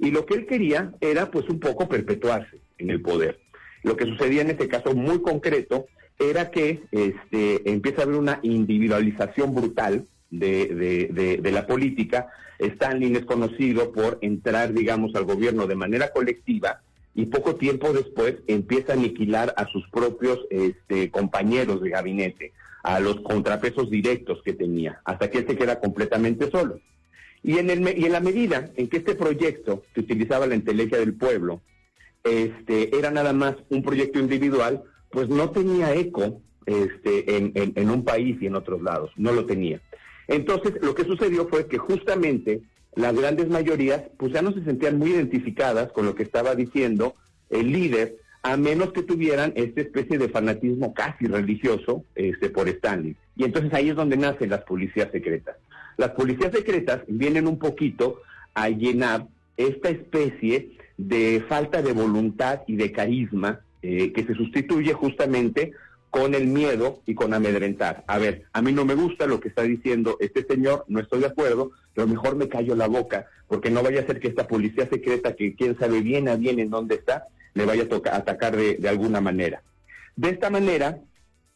Y 0.00 0.10
lo 0.10 0.24
que 0.26 0.34
él 0.34 0.46
quería 0.46 0.92
era 1.00 1.30
pues 1.30 1.48
un 1.48 1.60
poco 1.60 1.88
perpetuarse 1.88 2.58
en 2.78 2.90
el 2.90 3.02
poder. 3.02 3.38
Lo 3.82 3.96
que 3.96 4.06
sucedía 4.06 4.42
en 4.42 4.50
este 4.50 4.66
caso 4.66 4.94
muy 4.94 5.20
concreto 5.20 5.86
era 6.18 6.50
que 6.50 6.82
este, 6.90 7.70
empieza 7.70 8.00
a 8.00 8.04
haber 8.04 8.16
una 8.16 8.40
individualización 8.42 9.54
brutal 9.54 10.06
de, 10.30 11.38
de, 11.42 11.52
la 11.52 11.66
política. 11.66 12.28
Stalin 12.58 13.16
es 13.16 13.24
conocido 13.24 13.92
por 13.92 14.18
entrar, 14.22 14.72
digamos, 14.72 15.14
al 15.14 15.24
gobierno 15.24 15.66
de 15.66 15.74
manera 15.74 16.12
colectiva 16.12 16.80
y 17.14 17.26
poco 17.26 17.56
tiempo 17.56 17.92
después 17.92 18.36
empieza 18.46 18.92
a 18.92 18.96
aniquilar 18.96 19.52
a 19.56 19.66
sus 19.66 19.88
propios 19.90 20.38
este, 20.50 21.10
compañeros 21.10 21.82
de 21.82 21.90
gabinete, 21.90 22.52
a 22.82 23.00
los 23.00 23.20
contrapesos 23.20 23.90
directos 23.90 24.40
que 24.44 24.52
tenía, 24.52 25.00
hasta 25.04 25.30
que 25.30 25.38
él 25.38 25.46
se 25.46 25.56
queda 25.56 25.80
completamente 25.80 26.50
solo. 26.50 26.80
Y 27.42 27.58
en, 27.58 27.70
el, 27.70 27.98
y 27.98 28.04
en 28.04 28.12
la 28.12 28.20
medida 28.20 28.70
en 28.76 28.88
que 28.88 28.98
este 28.98 29.14
proyecto 29.14 29.82
que 29.94 30.00
utilizaba 30.00 30.46
la 30.46 30.54
inteligencia 30.54 30.98
del 30.98 31.14
pueblo 31.14 31.62
este, 32.24 32.96
era 32.96 33.10
nada 33.10 33.32
más 33.32 33.56
un 33.70 33.82
proyecto 33.82 34.18
individual, 34.18 34.82
pues 35.10 35.28
no 35.28 35.50
tenía 35.50 35.94
eco 35.94 36.42
este, 36.66 37.36
en, 37.36 37.52
en, 37.54 37.90
un 37.90 38.04
país 38.04 38.36
y 38.40 38.46
en 38.46 38.54
otros 38.56 38.82
lados, 38.82 39.10
no 39.16 39.32
lo 39.32 39.46
tenía. 39.46 39.80
Entonces, 40.28 40.74
lo 40.82 40.94
que 40.94 41.04
sucedió 41.04 41.48
fue 41.48 41.66
que 41.66 41.78
justamente 41.78 42.62
las 42.94 43.14
grandes 43.14 43.48
mayorías, 43.48 44.02
pues 44.18 44.32
ya 44.32 44.42
no 44.42 44.52
se 44.52 44.62
sentían 44.64 44.98
muy 44.98 45.10
identificadas 45.10 45.90
con 45.92 46.06
lo 46.06 46.14
que 46.14 46.22
estaba 46.22 46.54
diciendo 46.54 47.16
el 47.48 47.72
líder, 47.72 48.18
a 48.42 48.56
menos 48.56 48.92
que 48.92 49.02
tuvieran 49.02 49.52
esta 49.56 49.80
especie 49.80 50.18
de 50.18 50.28
fanatismo 50.28 50.94
casi 50.94 51.26
religioso 51.26 52.04
este, 52.14 52.50
por 52.50 52.68
Stanley. 52.68 53.16
Y 53.36 53.44
entonces 53.44 53.72
ahí 53.74 53.90
es 53.90 53.96
donde 53.96 54.16
nacen 54.16 54.50
las 54.50 54.62
policías 54.62 55.10
secretas. 55.10 55.56
Las 56.00 56.12
policías 56.12 56.50
secretas 56.50 57.02
vienen 57.08 57.46
un 57.46 57.58
poquito 57.58 58.22
a 58.54 58.70
llenar 58.70 59.26
esta 59.58 59.90
especie 59.90 60.70
de 60.96 61.44
falta 61.46 61.82
de 61.82 61.92
voluntad 61.92 62.62
y 62.66 62.76
de 62.76 62.90
carisma 62.90 63.60
eh, 63.82 64.10
que 64.10 64.24
se 64.24 64.32
sustituye 64.32 64.94
justamente 64.94 65.72
con 66.08 66.34
el 66.34 66.46
miedo 66.46 67.02
y 67.04 67.14
con 67.14 67.34
amedrentar. 67.34 68.02
A 68.06 68.16
ver, 68.16 68.44
a 68.54 68.62
mí 68.62 68.72
no 68.72 68.86
me 68.86 68.94
gusta 68.94 69.26
lo 69.26 69.40
que 69.40 69.48
está 69.48 69.60
diciendo 69.60 70.16
este 70.20 70.42
señor, 70.46 70.86
no 70.88 71.00
estoy 71.00 71.20
de 71.20 71.26
acuerdo, 71.26 71.72
pero 71.92 72.06
mejor 72.06 72.34
me 72.34 72.48
callo 72.48 72.74
la 72.74 72.86
boca, 72.86 73.26
porque 73.46 73.70
no 73.70 73.82
vaya 73.82 74.00
a 74.00 74.06
ser 74.06 74.20
que 74.20 74.28
esta 74.28 74.48
policía 74.48 74.88
secreta, 74.88 75.36
que 75.36 75.54
quién 75.54 75.78
sabe 75.78 76.00
bien 76.00 76.30
a 76.30 76.36
bien 76.36 76.60
en 76.60 76.70
dónde 76.70 76.94
está, 76.94 77.26
le 77.52 77.66
vaya 77.66 77.84
a 78.10 78.16
atacar 78.16 78.56
de, 78.56 78.76
de 78.76 78.88
alguna 78.88 79.20
manera. 79.20 79.62
De 80.16 80.30
esta 80.30 80.48
manera, 80.48 80.98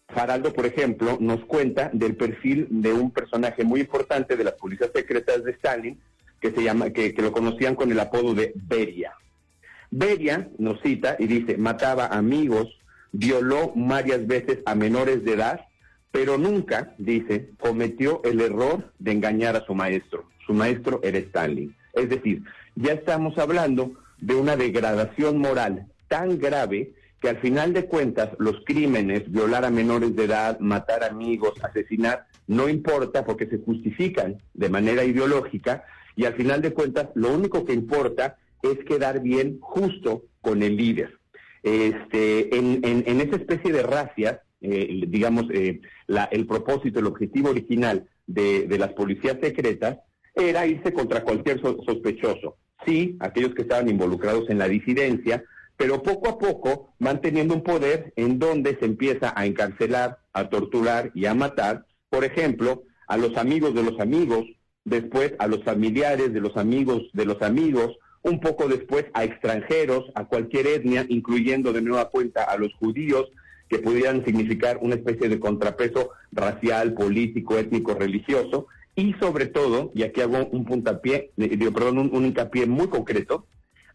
Faraldo, 0.08 0.52
por 0.52 0.66
ejemplo, 0.66 1.16
nos 1.20 1.44
cuenta 1.44 1.90
del 1.92 2.16
perfil 2.16 2.66
de 2.70 2.92
un 2.92 3.10
personaje 3.10 3.64
muy 3.64 3.80
importante 3.80 4.36
de 4.36 4.44
las 4.44 4.54
policías 4.54 4.90
secretas 4.94 5.42
de 5.44 5.52
Stalin, 5.52 6.00
que 6.40 6.52
se 6.52 6.62
llama, 6.62 6.90
que, 6.90 7.14
lo 7.16 7.32
conocían 7.32 7.74
con 7.74 7.90
el 7.90 7.98
apodo 7.98 8.34
de 8.34 8.52
Beria. 8.54 9.12
Beria 9.90 10.48
nos 10.58 10.80
cita 10.82 11.16
y 11.18 11.26
dice, 11.26 11.56
mataba 11.56 12.08
amigos, 12.08 12.68
violó 13.12 13.72
varias 13.74 14.26
veces 14.26 14.58
a 14.66 14.74
menores 14.74 15.24
de 15.24 15.32
edad, 15.32 15.60
pero 16.10 16.36
nunca, 16.36 16.94
dice, 16.98 17.50
cometió 17.58 18.20
el 18.24 18.40
error 18.40 18.92
de 18.98 19.12
engañar 19.12 19.56
a 19.56 19.64
su 19.64 19.74
maestro. 19.74 20.28
Su 20.46 20.52
maestro 20.52 21.00
era 21.02 21.18
Stalin. 21.18 21.74
Es 21.94 22.08
decir, 22.08 22.42
ya 22.74 22.92
estamos 22.92 23.38
hablando 23.38 23.92
de 24.18 24.34
una 24.34 24.56
degradación 24.56 25.38
moral 25.38 25.86
tan 26.08 26.38
grave 26.38 26.92
que 27.24 27.30
al 27.30 27.40
final 27.40 27.72
de 27.72 27.86
cuentas 27.86 28.28
los 28.38 28.62
crímenes, 28.66 29.32
violar 29.32 29.64
a 29.64 29.70
menores 29.70 30.14
de 30.14 30.24
edad, 30.24 30.58
matar 30.60 31.02
amigos, 31.04 31.54
asesinar, 31.62 32.26
no 32.46 32.68
importa 32.68 33.24
porque 33.24 33.46
se 33.46 33.56
justifican 33.60 34.36
de 34.52 34.68
manera 34.68 35.04
ideológica 35.04 35.84
y 36.16 36.26
al 36.26 36.34
final 36.34 36.60
de 36.60 36.74
cuentas 36.74 37.08
lo 37.14 37.32
único 37.32 37.64
que 37.64 37.72
importa 37.72 38.36
es 38.62 38.76
quedar 38.84 39.22
bien 39.22 39.56
justo 39.62 40.24
con 40.42 40.62
el 40.62 40.76
líder. 40.76 41.18
Este, 41.62 42.54
en, 42.58 42.80
en, 42.84 43.20
esa 43.22 43.36
especie 43.36 43.72
de 43.72 43.82
racias, 43.82 44.40
eh, 44.60 45.04
digamos, 45.08 45.46
eh, 45.50 45.80
la, 46.06 46.24
el 46.24 46.46
propósito, 46.46 47.00
el 47.00 47.06
objetivo 47.06 47.48
original 47.48 48.06
de, 48.26 48.66
las 48.78 48.92
policías 48.92 49.38
secretas 49.40 49.96
era 50.34 50.66
irse 50.66 50.92
contra 50.92 51.22
cualquier 51.22 51.58
sospechoso. 51.62 52.58
Sí, 52.84 53.16
aquellos 53.20 53.54
que 53.54 53.62
estaban 53.62 53.88
involucrados 53.88 54.50
en 54.50 54.58
la 54.58 54.68
disidencia, 54.68 55.42
pero 55.76 56.02
poco 56.02 56.28
a 56.28 56.38
poco 56.38 56.94
van 56.98 57.20
teniendo 57.20 57.54
un 57.54 57.62
poder 57.62 58.12
en 58.16 58.38
donde 58.38 58.76
se 58.78 58.84
empieza 58.84 59.32
a 59.36 59.46
encarcelar, 59.46 60.18
a 60.32 60.48
torturar 60.48 61.10
y 61.14 61.26
a 61.26 61.34
matar, 61.34 61.86
por 62.10 62.24
ejemplo, 62.24 62.84
a 63.08 63.16
los 63.16 63.36
amigos 63.36 63.74
de 63.74 63.82
los 63.82 63.98
amigos, 64.00 64.44
después 64.84 65.32
a 65.38 65.46
los 65.46 65.64
familiares 65.64 66.32
de 66.32 66.40
los 66.40 66.56
amigos 66.56 67.02
de 67.12 67.24
los 67.24 67.42
amigos, 67.42 67.96
un 68.22 68.40
poco 68.40 68.68
después 68.68 69.06
a 69.12 69.24
extranjeros, 69.24 70.10
a 70.14 70.24
cualquier 70.24 70.66
etnia, 70.66 71.04
incluyendo 71.08 71.72
de 71.72 71.82
nueva 71.82 72.10
cuenta 72.10 72.44
a 72.44 72.56
los 72.56 72.72
judíos, 72.74 73.30
que 73.68 73.78
pudieran 73.78 74.24
significar 74.24 74.78
una 74.80 74.94
especie 74.94 75.28
de 75.28 75.40
contrapeso 75.40 76.10
racial, 76.32 76.94
político, 76.94 77.58
étnico, 77.58 77.94
religioso, 77.94 78.66
y 78.96 79.14
sobre 79.14 79.46
todo, 79.46 79.90
y 79.94 80.04
aquí 80.04 80.20
hago 80.20 80.46
un 80.52 80.64
puntapié, 80.64 81.32
eh, 81.36 81.70
perdón, 81.72 81.98
un, 81.98 82.14
un 82.14 82.24
hincapié 82.26 82.66
muy 82.66 82.88
concreto, 82.88 83.46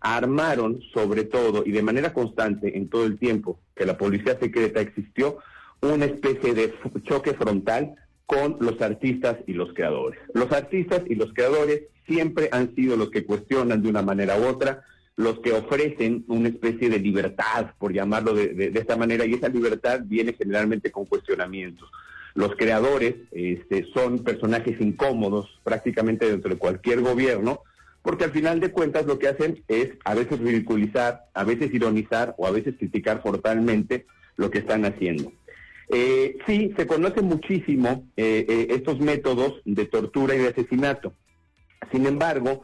armaron 0.01 0.82
sobre 0.94 1.24
todo 1.25 1.63
y 1.65 1.72
de 1.72 1.84
manera 1.84 2.13
constante 2.13 2.77
en 2.77 2.89
todo 2.89 3.06
el 3.06 3.18
tiempo 3.18 3.60
que 3.75 3.86
la 3.86 3.98
policía 3.98 4.38
secreta 4.39 4.82
existió, 4.82 5.39
una 5.82 6.06
especie 6.06 6.53
de 6.53 6.74
choque 7.03 7.34
frontal 7.34 7.96
con 8.25 8.58
los 8.60 8.79
artistas 8.82 9.38
y 9.48 9.53
los 9.53 9.74
creadores. 9.74 10.20
Los 10.34 10.51
artistas 10.51 11.01
y 11.08 11.15
los 11.15 11.34
creadores 11.34 11.84
siempre 12.06 12.50
han 12.51 12.75
sido 12.75 12.98
los 12.98 13.10
que 13.10 13.25
cuestionan 13.25 13.82
de 13.82 13.89
una 13.89 14.01
manera 14.01 14.38
u 14.38 14.46
otra, 14.46 14.84
los 15.15 15.39
que 15.39 15.51
ofrecen 15.51 16.25
una 16.27 16.50
especie 16.50 16.89
de 16.89 17.00
libertad, 17.00 17.72
por 17.77 17.91
llamarlo 17.91 18.34
de, 18.34 18.72
esta 18.75 18.96
manera, 18.96 19.25
y 19.25 19.34
esa 19.34 19.50
libertad 19.50 20.01
viene 20.06 20.34
generalmente 20.34 20.91
con 20.91 21.06
cuestionamientos. 21.06 21.89
Los 22.36 22.56
creadores 22.56 23.15
este, 23.32 23.86
son 23.94 24.20
personajes 24.20 24.79
incómodos 24.79 25.60
prácticamente 25.63 26.29
dentro 26.29 26.51
de 26.51 26.58
cualquier 26.58 27.01
gobierno, 27.01 27.63
porque 28.10 28.24
al 28.24 28.32
final 28.32 28.60
de 28.60 28.72
cuentas 28.72 29.06
lo 29.06 29.20
que 29.20 29.28
hacen 29.28 29.63
es 29.68 29.92
a 30.04 30.16
veces 30.16 30.39
ridiculizar, 30.39 31.28
a 31.36 31.44
veces 31.44 31.72
ironizar 31.72 32.34
o 32.39 32.48
a 32.48 32.51
veces 32.51 32.74
criticar 32.75 33.22
fortalmente 33.22 34.08
lo 34.36 34.50
que 34.50 34.58
están 34.58 34.84
haciendo. 34.84 35.32
Eh, 35.89 36.39
sí, 36.48 36.74
se 36.75 36.88
conoce 36.88 37.22
muchísimo 37.22 38.06
eh, 38.18 38.48
eh, 38.50 38.68
estos 38.72 39.00
métodos 39.00 39.62
de 39.63 39.86
tortura 39.86 40.34
y 40.34 40.39
de 40.39 40.48
asesinato. 40.48 41.13
Sin 41.92 42.08
embargo, 42.08 42.63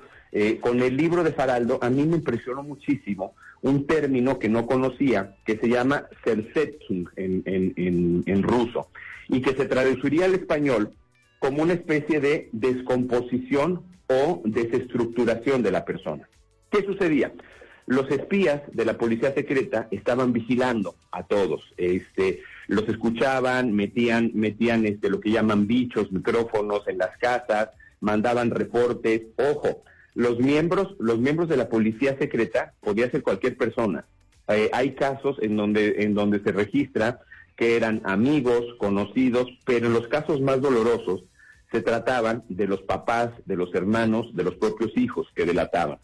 con 0.62 0.82
el 0.82 0.98
libro 0.98 1.24
de 1.24 1.32
Faraldo, 1.32 1.78
a 1.80 1.92
mí 1.92 2.08
me 2.08 2.16
impresionó 2.16 2.64
muchísimo 2.64 3.36
un 3.62 3.86
término 3.86 4.40
que 4.40 4.50
no 4.50 4.66
conocía, 4.66 5.36
que 5.46 5.60
se 5.60 5.70
llama 5.70 6.08
sersetsun 6.24 7.08
en, 7.18 7.44
en, 7.46 8.24
en 8.26 8.42
ruso, 8.42 8.90
y 9.30 9.44
que 9.44 9.54
se 9.54 9.68
traduciría 9.68 10.26
al 10.26 10.34
español 10.34 10.96
como 11.38 11.62
una 11.62 11.74
especie 11.74 12.20
de 12.20 12.50
descomposición 12.52 13.95
o 14.08 14.42
desestructuración 14.46 15.64
de 15.64 15.72
la 15.72 15.86
persona. 15.86 16.28
¿Qué 16.70 16.84
sucedía? 16.86 17.32
Los 17.88 18.10
espías 18.10 18.62
de 18.72 18.86
la 18.86 18.98
policía 18.98 19.34
secreta 19.34 19.88
estaban 19.92 20.34
vigilando 20.34 20.96
a 21.12 21.24
todos. 21.24 21.62
Este, 21.78 22.42
los 22.68 22.88
escuchaban, 22.90 23.74
metían, 23.74 24.32
metían 24.34 24.86
este, 24.86 25.10
lo 25.10 25.20
que 25.20 25.32
llaman 25.32 25.68
bichos, 25.68 26.12
micrófonos 26.12 26.88
en 26.88 26.98
las 26.98 27.16
casas, 27.18 27.70
mandaban 28.00 28.50
reportes. 28.50 29.22
Ojo, 29.38 29.84
los 30.16 30.40
miembros, 30.40 30.96
los 31.00 31.20
miembros 31.20 31.48
de 31.48 31.58
la 31.58 31.70
policía 31.70 32.18
secreta 32.18 32.74
podía 32.82 33.12
ser 33.12 33.22
cualquier 33.22 33.56
persona. 33.56 34.06
Eh, 34.48 34.70
hay 34.74 34.96
casos 34.96 35.38
en 35.42 35.56
donde, 35.56 36.04
en 36.04 36.14
donde 36.16 36.42
se 36.42 36.52
registra 36.52 37.20
que 37.56 37.76
eran 37.76 38.02
amigos, 38.04 38.64
conocidos, 38.80 39.48
pero 39.66 39.88
en 39.88 39.94
los 39.94 40.08
casos 40.08 40.42
más 40.42 40.62
dolorosos 40.62 41.24
se 41.72 41.82
trataban 41.82 42.44
de 42.50 42.68
los 42.68 42.82
papás, 42.82 43.30
de 43.46 43.56
los 43.56 43.74
hermanos, 43.74 44.36
de 44.36 44.44
los 44.44 44.56
propios 44.56 44.92
hijos 44.96 45.28
que 45.36 45.46
delataban. 45.46 46.00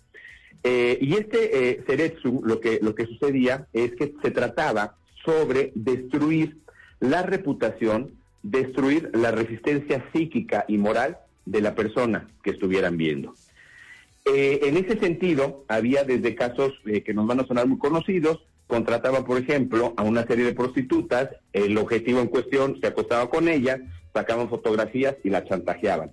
Eh, 0.64 0.98
y 1.02 1.14
este 1.16 1.70
eh, 1.70 1.84
Seretsu, 1.88 2.42
lo 2.44 2.60
que, 2.60 2.80
lo 2.82 2.94
que 2.94 3.06
sucedía 3.06 3.68
es 3.74 3.96
que 3.96 4.14
se 4.22 4.32
trataba 4.32 4.96
sobre 5.26 5.72
destruir 5.76 6.58
la 7.00 7.24
reputación, 7.24 8.12
destruir 8.44 9.10
la 9.14 9.32
resistencia 9.32 10.06
psíquica 10.14 10.66
y 10.68 10.78
moral 10.78 11.18
de 11.46 11.62
la 11.62 11.76
persona 11.76 12.30
que 12.44 12.52
estuvieran 12.52 12.98
viendo. 12.98 13.34
Eh, 14.26 14.62
en 14.64 14.78
ese 14.78 15.00
sentido, 15.00 15.66
había 15.68 16.04
desde 16.04 16.36
casos 16.36 16.74
eh, 16.86 17.02
que 17.02 17.14
nos 17.14 17.26
van 17.26 17.40
a 17.40 17.48
sonar 17.48 17.68
muy 17.68 17.80
conocidos, 17.80 18.46
contrataba, 18.68 19.26
por 19.26 19.40
ejemplo, 19.40 19.94
a 19.98 20.04
una 20.04 20.26
serie 20.26 20.46
de 20.46 20.54
prostitutas, 20.54 21.30
el 21.54 21.78
objetivo 21.78 22.22
en 22.22 22.28
cuestión 22.28 22.80
se 22.80 22.88
acostaba 22.88 23.30
con 23.30 23.48
ella, 23.48 23.82
sacaban 24.14 24.50
fotografías 24.50 25.16
y 25.24 25.30
la 25.30 25.44
chantajeaban. 25.44 26.12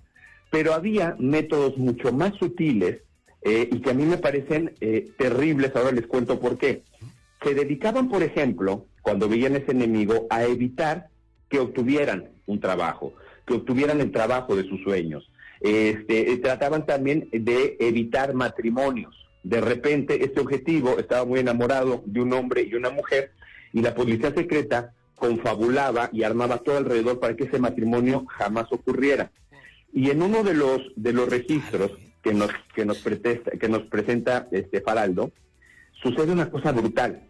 Pero 0.51 0.73
había 0.73 1.15
métodos 1.19 1.77
mucho 1.77 2.11
más 2.11 2.33
sutiles 2.35 3.01
eh, 3.41 3.69
y 3.71 3.79
que 3.81 3.91
a 3.91 3.93
mí 3.93 4.03
me 4.03 4.17
parecen 4.17 4.73
terribles, 5.17 5.75
ahora 5.75 5.91
les 5.91 6.07
cuento 6.07 6.39
por 6.39 6.57
qué. 6.57 6.83
Se 7.43 7.53
dedicaban, 7.53 8.09
por 8.09 8.23
ejemplo, 8.23 8.85
cuando 9.01 9.29
veían 9.29 9.55
ese 9.55 9.71
enemigo, 9.71 10.27
a 10.29 10.43
evitar 10.43 11.09
que 11.49 11.59
obtuvieran 11.59 12.29
un 12.45 12.59
trabajo, 12.59 13.13
que 13.45 13.55
obtuvieran 13.55 14.01
el 14.01 14.11
trabajo 14.11 14.55
de 14.55 14.67
sus 14.67 14.81
sueños. 14.83 15.29
Este, 15.61 16.31
eh, 16.31 16.37
trataban 16.37 16.85
también 16.85 17.27
de 17.31 17.75
evitar 17.79 18.33
matrimonios. 18.33 19.15
De 19.43 19.61
repente, 19.61 20.23
este 20.23 20.39
objetivo 20.39 20.99
estaba 20.99 21.25
muy 21.25 21.39
enamorado 21.39 22.03
de 22.05 22.21
un 22.21 22.33
hombre 22.33 22.63
y 22.63 22.75
una 22.75 22.89
mujer, 22.89 23.31
y 23.73 23.81
la 23.81 23.95
policía 23.95 24.33
secreta 24.33 24.93
confabulaba 25.19 26.09
y 26.11 26.23
armaba 26.23 26.57
todo 26.59 26.77
alrededor 26.77 27.19
para 27.19 27.35
que 27.35 27.43
ese 27.43 27.59
matrimonio 27.59 28.25
jamás 28.27 28.67
ocurriera. 28.71 29.31
Y 29.93 30.09
en 30.09 30.21
uno 30.21 30.43
de 30.43 30.53
los 30.53 30.81
de 30.95 31.13
los 31.13 31.29
registros 31.29 31.91
que 32.23 32.33
nos 32.33 32.49
que 32.73 32.85
nos 32.85 32.99
presenta, 32.99 33.51
que 33.51 33.69
nos 33.69 33.83
presenta 33.83 34.47
este 34.51 34.81
Faraldo, 34.81 35.31
sucede 36.01 36.31
una 36.31 36.49
cosa 36.49 36.71
brutal. 36.71 37.23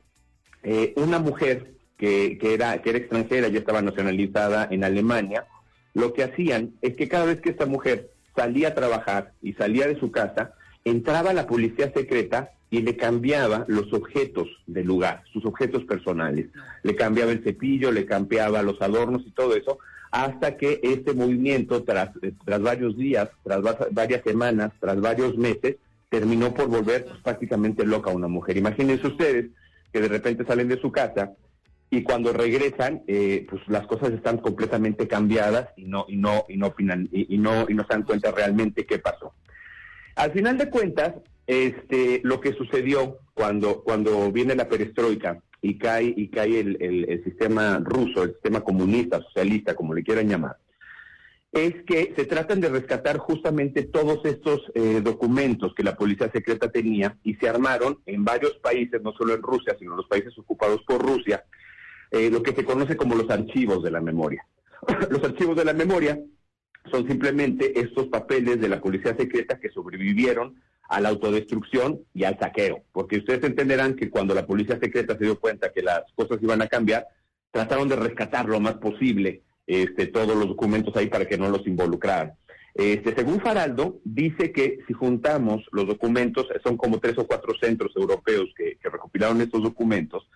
Eh, 0.64 0.94
una 0.98 1.20
mujer 1.20 1.74
que, 1.98 2.38
era, 2.42 2.82
que 2.82 2.90
era 2.90 3.00
extranjera, 3.00 3.50
ya 3.50 3.60
estaba 3.60 3.82
nacionalizada 3.82 4.68
en 4.72 4.84
Alemania, 4.84 5.46
lo 5.94 6.14
que 6.14 6.24
hacían 6.24 6.76
es 6.82 6.96
que 6.96 7.10
cada 7.10 7.26
vez 7.26 7.42
que 7.42 7.50
esta 7.50 7.66
mujer 7.66 8.12
salía 8.36 8.70
a 8.70 8.76
trabajar 8.76 9.34
y 9.42 9.54
salía 9.54 9.88
de 9.88 10.00
su 10.00 10.12
casa, 10.12 10.54
entraba 10.86 11.34
la 11.34 11.46
policía 11.46 11.92
secreta 11.94 12.52
y 12.70 12.82
le 12.82 12.96
cambiaba 12.96 13.66
los 13.68 13.92
objetos 13.94 14.48
del 14.68 14.86
lugar, 14.86 15.24
sus 15.34 15.46
objetos 15.46 15.84
personales. 15.86 16.48
Le 16.84 16.96
cambiaba 16.96 17.32
el 17.32 17.44
cepillo, 17.44 17.92
le 17.92 18.06
cambiaba 18.06 18.62
los 18.62 18.82
adornos 18.82 19.24
y 19.26 19.32
todo 19.32 19.56
eso, 19.56 19.80
hasta 20.12 20.58
que 20.58 20.80
este 20.84 21.14
movimiento, 21.14 21.84
tras, 21.84 22.12
tras 22.46 22.62
varios 22.62 22.98
días, 22.98 23.30
tras 23.44 23.62
varias 23.92 24.24
semanas, 24.24 24.72
tras 24.80 25.00
varios 25.02 25.38
meses, 25.38 25.78
terminó 26.10 26.54
por 26.54 26.68
volver 26.68 27.06
pues, 27.06 27.20
prácticamente 27.22 27.86
loca 27.86 28.12
a 28.12 28.16
una 28.16 28.28
mujer. 28.28 28.58
Imagínense 28.58 29.08
ustedes 29.08 29.48
que 29.94 30.02
de 30.02 30.08
repente 30.08 30.46
salen 30.46 30.68
de 30.68 30.80
su 30.80 30.92
casa 30.92 31.34
y 31.92 32.04
cuando 32.04 32.34
regresan, 32.34 33.04
eh, 33.08 33.48
pues 33.50 33.62
las 33.68 33.88
cosas 33.88 34.12
están 34.12 34.38
completamente 34.38 35.08
cambiadas 35.08 35.70
y 35.76 35.86
no 35.86 36.06
y 36.08 36.18
no 36.18 36.46
y 36.48 36.58
no 36.58 36.68
opinan 36.68 37.10
y, 37.12 37.38
no 37.38 37.66
y 37.68 37.74
no 37.74 37.84
se 37.84 37.94
dan 37.94 38.04
cuenta 38.04 38.32
realmente 38.32 38.86
qué 38.86 39.00
pasó. 39.00 39.34
Al 40.16 40.32
final 40.32 40.58
de 40.58 40.70
cuentas, 40.70 41.14
este 41.48 42.22
lo 42.24 42.40
que 42.42 42.54
sucedió 42.54 43.18
cuando 43.34 43.84
cuando 43.84 44.32
viene 44.32 44.56
la 44.56 44.70
perestroika 44.70 45.42
y 45.62 45.78
cae 45.78 46.14
y 46.16 46.30
cae 46.30 46.60
el, 46.60 46.78
el 46.80 47.24
sistema 47.24 47.80
ruso, 47.84 48.24
el 48.24 48.34
sistema 48.34 48.62
comunista, 48.62 49.22
socialista, 49.22 49.76
como 49.76 49.94
le 49.94 50.04
quieran 50.04 50.30
llamar, 50.30 50.58
es 51.52 51.74
que 51.86 52.14
se 52.16 52.26
tratan 52.26 52.62
de 52.62 52.70
rescatar 52.70 53.18
justamente 53.18 53.84
todos 53.84 54.24
estos 54.26 54.62
eh, 54.76 55.02
documentos 55.04 55.74
que 55.74 55.84
la 55.84 55.96
policía 55.96 56.32
secreta 56.32 56.70
tenía 56.70 57.18
y 57.24 57.36
se 57.36 57.50
armaron 57.50 58.00
en 58.06 58.24
varios 58.24 58.54
países, 58.58 59.02
no 59.02 59.14
solo 59.14 59.34
en 59.34 59.42
Rusia, 59.42 59.76
sino 59.80 59.92
en 59.92 59.98
los 59.98 60.08
países 60.08 60.38
ocupados 60.38 60.82
por 60.84 61.02
Rusia, 61.02 61.44
eh, 62.12 62.30
lo 62.30 62.44
que 62.44 62.54
se 62.54 62.64
conoce 62.64 62.96
como 62.96 63.16
los 63.16 63.30
archivos 63.30 63.84
de 63.84 63.92
la 63.92 64.02
memoria. 64.02 64.46
los 65.10 65.24
archivos 65.24 65.56
de 65.56 65.66
la 65.66 65.74
memoria 65.74 66.20
son 66.92 67.08
simplemente 67.08 67.80
estos 67.80 68.08
papeles 68.08 68.60
de 68.60 68.70
la 68.70 68.82
policía 68.82 69.16
secreta 69.16 69.60
que 69.60 69.70
sobrevivieron 69.70 70.56
a 70.90 71.00
la 71.00 71.10
autodestrucción 71.10 72.00
y 72.14 72.24
al 72.24 72.40
saqueo, 72.40 72.84
porque 72.92 73.18
ustedes 73.18 73.44
entenderán 73.44 73.96
que 73.96 74.10
cuando 74.10 74.34
la 74.34 74.46
policía 74.46 74.80
secreta 74.82 75.18
se 75.18 75.26
dio 75.26 75.40
cuenta 75.40 75.72
que 75.72 75.84
las 75.84 76.02
cosas 76.16 76.40
iban 76.42 76.62
a 76.62 76.68
cambiar, 76.68 77.08
trataron 77.52 77.88
de 77.90 77.96
rescatar 77.96 78.48
lo 78.48 78.60
más 78.60 78.76
posible 78.76 79.44
este, 79.68 80.08
todos 80.08 80.36
los 80.36 80.48
documentos 80.48 80.96
ahí 80.96 81.08
para 81.08 81.28
que 81.28 81.38
no 81.38 81.50
los 81.50 81.66
involucraran. 81.68 82.34
Este, 82.74 83.14
según 83.16 83.40
Faraldo, 83.40 84.00
dice 84.04 84.52
que 84.52 84.80
si 84.88 84.94
juntamos 84.94 85.66
los 85.72 85.88
documentos, 85.88 86.48
son 86.64 86.78
como 86.78 87.00
tres 87.00 87.18
o 87.18 87.28
cuatro 87.28 87.54
centros 87.60 87.96
europeos 87.96 88.50
que, 88.56 88.78
recopilaron 88.82 89.42
estos 89.42 89.62
documentos, 89.62 90.28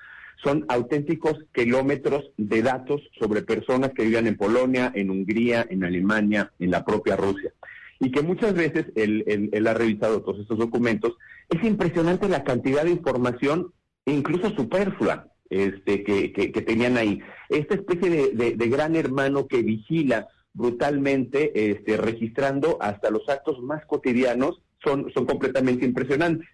son 0.43 0.65
auténticos 0.67 1.37
kilómetros 1.53 2.31
de 2.37 2.61
datos 2.61 3.01
sobre 3.19 3.43
personas 3.43 3.91
que 3.93 4.03
vivían 4.03 4.27
en 4.27 4.37
Polonia, 4.37 4.91
en 4.93 5.09
Hungría, 5.09 5.65
en 5.69 5.83
Alemania, 5.83 6.51
en 6.59 6.71
la 6.71 6.83
propia 6.83 7.15
Rusia. 7.15 7.53
Y 7.99 8.11
que 8.11 8.21
muchas 8.21 8.53
veces 8.53 8.87
él, 8.95 9.65
ha 9.67 9.73
revisado 9.73 10.21
todos 10.21 10.41
estos 10.41 10.57
documentos. 10.57 11.13
Es 11.49 11.63
impresionante 11.63 12.27
la 12.27 12.43
cantidad 12.43 12.83
de 12.83 12.91
información, 12.91 13.71
incluso 14.05 14.49
superflua 14.49 15.27
este, 15.49 16.03
que, 16.03 16.33
que, 16.33 16.61
tenían 16.61 16.97
ahí. 16.97 17.19
Esta 17.49 17.75
especie 17.75 18.33
de, 18.33 18.67
gran 18.67 18.95
hermano 18.95 19.47
que 19.47 19.61
vigila 19.61 20.27
brutalmente, 20.53 21.71
este, 21.71 21.97
registrando 21.97 22.77
hasta 22.81 23.09
los 23.09 23.27
actos 23.29 23.61
más 23.61 23.85
cotidianos, 23.85 24.61
son, 24.83 25.09
son 25.13 25.25
completamente 25.25 25.85
impresionantes. 25.85 26.49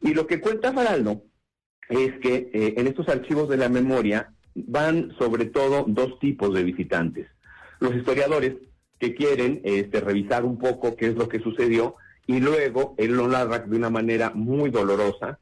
Y 0.00 0.14
lo 0.14 0.26
que 0.26 0.40
cuenta 0.40 0.72
Faraldo 0.72 1.22
es 1.88 2.12
que 2.20 2.50
eh, 2.52 2.74
en 2.76 2.86
estos 2.86 3.08
archivos 3.08 3.48
de 3.48 3.56
la 3.56 3.68
memoria 3.68 4.32
van 4.54 5.12
sobre 5.18 5.46
todo 5.46 5.84
dos 5.86 6.18
tipos 6.18 6.54
de 6.54 6.62
visitantes. 6.62 7.28
Los 7.80 7.94
historiadores 7.94 8.54
que 8.98 9.14
quieren 9.14 9.60
este, 9.64 10.00
revisar 10.00 10.44
un 10.44 10.58
poco 10.58 10.96
qué 10.96 11.06
es 11.08 11.16
lo 11.16 11.28
que 11.28 11.40
sucedió 11.40 11.96
y 12.26 12.40
luego 12.40 12.94
él 12.98 13.16
lo 13.16 13.28
de 13.28 13.76
una 13.76 13.90
manera 13.90 14.30
muy 14.34 14.70
dolorosa. 14.70 15.38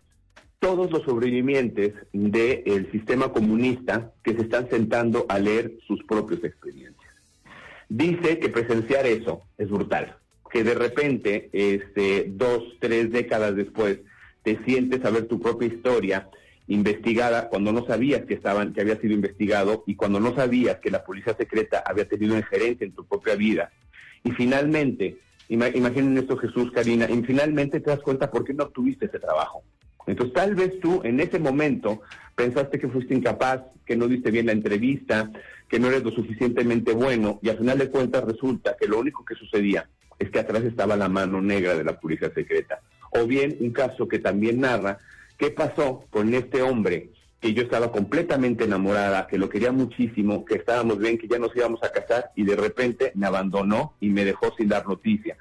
Todos 0.58 0.90
los 0.90 1.02
sobrevivientes 1.02 1.94
del 2.12 2.90
sistema 2.90 3.32
comunista 3.32 4.12
que 4.22 4.34
se 4.34 4.42
están 4.42 4.68
sentando 4.68 5.26
a 5.28 5.38
leer 5.38 5.72
sus 5.86 6.02
propios 6.04 6.42
expedientes. 6.44 7.06
Dice 7.88 8.38
que 8.38 8.48
presenciar 8.48 9.06
eso 9.06 9.42
es 9.58 9.68
brutal, 9.68 10.16
que 10.52 10.62
de 10.62 10.74
repente, 10.74 11.48
este, 11.52 12.26
dos, 12.28 12.62
tres 12.78 13.10
décadas 13.10 13.56
después, 13.56 14.00
te 14.42 14.58
sientes 14.64 15.04
a 15.04 15.10
ver 15.10 15.26
tu 15.26 15.40
propia 15.40 15.68
historia 15.68 16.28
investigada 16.68 17.48
cuando 17.48 17.72
no 17.72 17.84
sabías 17.84 18.24
que 18.26 18.34
estaban 18.34 18.72
que 18.72 18.80
había 18.80 19.00
sido 19.00 19.12
investigado 19.12 19.82
y 19.86 19.96
cuando 19.96 20.20
no 20.20 20.34
sabías 20.34 20.78
que 20.78 20.90
la 20.90 21.04
policía 21.04 21.36
secreta 21.36 21.82
había 21.84 22.08
tenido 22.08 22.36
injerencia 22.36 22.86
en 22.86 22.92
tu 22.92 23.04
propia 23.04 23.34
vida. 23.34 23.72
Y 24.22 24.30
finalmente 24.32 25.18
imaginen 25.48 26.16
esto 26.16 26.36
Jesús 26.36 26.70
Karina 26.70 27.10
y 27.10 27.22
finalmente 27.22 27.80
te 27.80 27.90
das 27.90 28.00
cuenta 28.00 28.30
por 28.30 28.44
qué 28.44 28.54
no 28.54 28.64
obtuviste 28.64 29.06
ese 29.06 29.18
trabajo. 29.18 29.64
Entonces 30.06 30.32
tal 30.32 30.54
vez 30.54 30.78
tú 30.80 31.00
en 31.04 31.18
ese 31.18 31.38
momento 31.38 32.02
pensaste 32.36 32.78
que 32.78 32.88
fuiste 32.88 33.14
incapaz 33.14 33.62
que 33.84 33.96
no 33.96 34.06
diste 34.06 34.30
bien 34.30 34.46
la 34.46 34.52
entrevista 34.52 35.30
que 35.68 35.78
no 35.78 35.88
eres 35.88 36.04
lo 36.04 36.10
suficientemente 36.10 36.92
bueno 36.92 37.38
y 37.42 37.48
al 37.48 37.58
final 37.58 37.78
de 37.78 37.90
cuentas 37.90 38.24
resulta 38.24 38.76
que 38.78 38.86
lo 38.86 39.00
único 39.00 39.24
que 39.24 39.34
sucedía 39.34 39.88
es 40.18 40.30
que 40.30 40.38
atrás 40.38 40.62
estaba 40.64 40.96
la 40.96 41.08
mano 41.08 41.40
negra 41.40 41.74
de 41.74 41.84
la 41.84 41.98
policía 41.98 42.32
secreta 42.32 42.80
o 43.10 43.26
bien 43.26 43.56
un 43.60 43.70
caso 43.70 44.08
que 44.08 44.18
también 44.18 44.60
narra 44.60 44.98
¿Qué 45.40 45.50
pasó 45.50 46.04
con 46.10 46.34
este 46.34 46.60
hombre 46.60 47.08
que 47.40 47.54
yo 47.54 47.62
estaba 47.62 47.90
completamente 47.90 48.64
enamorada, 48.64 49.26
que 49.26 49.38
lo 49.38 49.48
quería 49.48 49.72
muchísimo, 49.72 50.44
que 50.44 50.56
estábamos 50.56 50.98
bien, 50.98 51.16
que 51.16 51.28
ya 51.28 51.38
nos 51.38 51.56
íbamos 51.56 51.82
a 51.82 51.90
casar 51.90 52.30
y 52.36 52.44
de 52.44 52.56
repente 52.56 53.12
me 53.14 53.26
abandonó 53.26 53.94
y 54.00 54.10
me 54.10 54.26
dejó 54.26 54.54
sin 54.54 54.68
dar 54.68 54.86
noticia? 54.86 55.38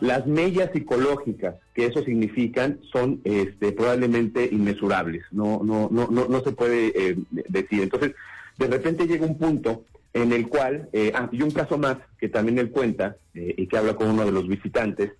Las 0.00 0.26
mellas 0.26 0.70
psicológicas 0.72 1.54
que 1.74 1.86
eso 1.86 2.02
significan 2.02 2.80
son 2.92 3.20
este, 3.22 3.70
probablemente 3.70 4.48
inmesurables, 4.50 5.22
no, 5.30 5.60
no, 5.62 5.88
no, 5.92 6.08
no, 6.10 6.26
no 6.26 6.40
se 6.40 6.50
puede 6.50 7.10
eh, 7.10 7.16
decir. 7.30 7.82
Entonces, 7.82 8.16
de 8.58 8.66
repente 8.66 9.06
llega 9.06 9.24
un 9.24 9.38
punto 9.38 9.84
en 10.12 10.32
el 10.32 10.48
cual, 10.48 10.88
eh, 10.92 11.12
ah, 11.14 11.28
y 11.30 11.40
un 11.42 11.52
caso 11.52 11.78
más 11.78 11.98
que 12.18 12.28
también 12.28 12.58
él 12.58 12.72
cuenta, 12.72 13.16
eh, 13.32 13.54
y 13.56 13.68
que 13.68 13.78
habla 13.78 13.94
con 13.94 14.10
uno 14.10 14.24
de 14.24 14.32
los 14.32 14.48
visitantes, 14.48 15.12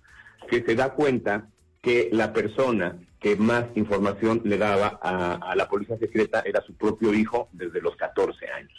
que 0.49 0.63
se 0.63 0.75
da 0.75 0.89
cuenta 0.89 1.47
que 1.81 2.09
la 2.11 2.33
persona 2.33 2.97
que 3.19 3.35
más 3.35 3.65
información 3.75 4.41
le 4.43 4.57
daba 4.57 4.99
a, 5.01 5.55
la 5.55 5.67
policía 5.67 5.97
secreta 5.97 6.43
era 6.45 6.61
su 6.61 6.73
propio 6.73 7.13
hijo 7.13 7.49
desde 7.51 7.81
los 7.81 7.95
14 7.95 8.47
años. 8.49 8.73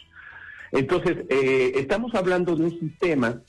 Entonces, 0.71 1.25
eh, 1.29 1.73
estamos 1.77 2.15
hablando 2.15 2.55
de 2.55 2.65
un 2.65 2.79
sistema 2.79 3.41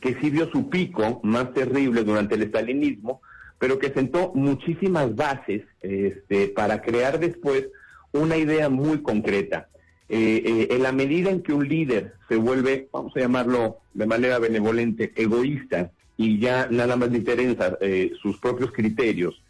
que 0.00 0.14
sí 0.20 0.30
vio 0.30 0.50
su 0.50 0.68
pico 0.68 1.20
más 1.24 1.52
terrible 1.52 2.04
durante 2.04 2.36
el 2.36 2.42
estalinismo, 2.42 3.20
pero 3.58 3.78
que 3.78 3.90
sentó 3.90 4.32
muchísimas 4.34 5.14
bases 5.14 5.62
este, 5.82 6.48
para 6.48 6.80
crear 6.80 7.18
después 7.18 7.68
una 8.12 8.36
idea 8.36 8.68
muy 8.68 9.02
concreta. 9.02 9.68
Eh, 10.08 10.42
eh, 10.44 10.68
en 10.70 10.82
la 10.82 10.92
medida 10.92 11.30
en 11.30 11.42
que 11.42 11.52
un 11.52 11.68
líder 11.68 12.14
se 12.28 12.36
vuelve, 12.36 12.88
vamos 12.92 13.16
a 13.16 13.20
llamarlo 13.20 13.78
de 13.94 14.06
manera 14.06 14.38
benevolente, 14.38 15.12
egoísta, 15.14 15.92
y 16.22 16.38
ya 16.38 16.68
nada 16.70 16.96
más 16.96 17.10
le 17.10 17.18
interesan 17.18 17.76
sus 18.20 18.38
propios 18.38 18.72
criterios, 18.72 19.40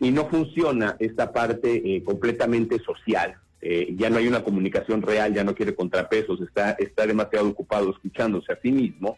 y 0.00 0.10
no 0.10 0.28
funciona 0.28 0.96
esta 0.98 1.32
parte 1.32 1.96
eh, 1.96 2.02
completamente 2.02 2.78
social. 2.80 3.36
Eh, 3.60 3.94
ya 3.96 4.10
no 4.10 4.18
hay 4.18 4.28
una 4.28 4.44
comunicación 4.44 5.02
real, 5.02 5.32
ya 5.32 5.44
no 5.44 5.54
quiere 5.54 5.74
contrapesos, 5.74 6.40
está, 6.40 6.72
está 6.72 7.06
demasiado 7.06 7.48
ocupado 7.48 7.90
escuchándose 7.90 8.52
a 8.52 8.58
sí 8.60 8.70
mismo. 8.70 9.16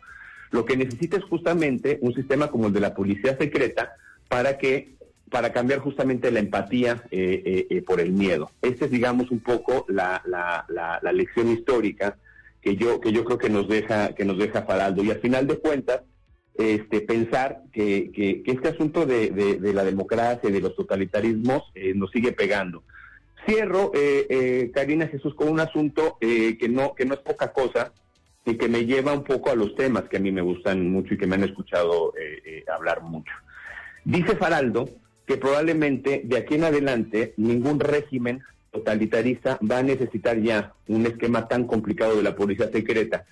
Lo 0.51 0.65
que 0.65 0.77
necesita 0.77 1.17
es 1.17 1.25
justamente 1.25 1.99
un 2.03 2.15
sistema 2.15 2.49
como 2.49 2.69
el 2.69 2.73
de 2.73 2.81
la 2.81 2.95
policía 2.95 3.37
secreta 3.37 3.97
para 4.29 4.59
que 4.59 4.95
para 5.29 5.53
cambiar 5.53 5.81
justamente 5.81 6.31
la 6.31 6.39
empatía 6.39 7.03
eh, 7.11 7.83
por 7.85 8.01
el 8.01 8.13
miedo. 8.13 8.53
Esta 8.63 8.85
es, 8.85 8.93
digamos, 8.93 9.33
un 9.33 9.41
poco 9.41 9.85
la, 9.89 10.23
la, 10.25 10.65
la, 10.69 11.13
lección 11.13 11.51
histórica 11.51 12.17
que 12.63 12.77
yo, 12.77 13.01
que 13.01 13.11
yo 13.11 13.25
creo 13.25 13.37
que 13.37 13.51
nos 13.51 13.67
deja, 13.67 14.15
que 14.15 14.25
nos 14.25 14.39
deja 14.39 14.63
Faraldo. 14.63 15.03
Y 15.03 15.11
al 15.11 15.19
final 15.19 15.49
de 15.49 15.59
cuentas, 15.59 16.03
este, 16.59 17.01
pensar 17.01 17.63
que, 17.73 18.43
este 18.45 18.69
asunto 18.69 19.07
de, 19.07 19.59
la 19.75 19.85
democracia 19.85 20.49
y 20.49 20.53
de 20.53 20.61
los 20.61 20.75
totalitarismos 20.77 21.65
eh, 21.75 21.93
nos 21.95 22.11
sigue 22.11 22.33
pegando. 22.33 22.83
Cierro, 23.47 23.93
eh, 23.95 24.27
eh, 24.29 24.71
Karina 24.75 25.07
Jesús, 25.07 25.35
con 25.35 25.49
un 25.49 25.61
asunto 25.61 26.19
eh, 26.21 26.59
que, 26.59 26.69
no, 26.69 26.95
que 26.95 27.05
no 27.05 27.15
es 27.15 27.21
poca 27.21 27.53
cosa 27.53 27.93
y 28.45 28.57
que 28.57 28.69
me 28.69 28.85
lleva 28.85 29.13
un 29.13 29.25
poco 29.25 29.51
a 29.51 29.55
los 29.55 29.75
temas 29.77 30.05
que 30.05 30.17
a 30.17 30.21
mí 30.21 30.33
me 30.33 30.43
gustan 30.43 30.91
mucho 30.91 31.15
y 31.15 31.19
que 31.19 31.27
me 31.27 31.37
han 31.37 31.45
escuchado 31.45 32.13
hablar 32.73 33.03
mucho. 33.03 33.33
Dice 34.05 34.37
Faraldo 34.37 34.89
que 35.27 35.37
probablemente 35.37 36.23
de 36.25 36.37
aquí 36.37 36.55
en 36.55 36.65
adelante 36.65 37.35
ningún 37.37 37.81
régimen 37.81 38.41
totalitarista 38.71 39.59
va 39.69 39.79
a 39.79 39.83
necesitar 39.83 40.41
ya 40.41 40.75
un 40.87 41.07
esquema 41.07 41.49
tan 41.49 41.67
complicado 41.67 42.17
de 42.17 42.23
la 42.23 42.37
policía 42.37 42.71
secreta, 42.71 43.25